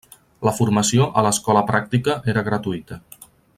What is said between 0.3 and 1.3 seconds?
La formació a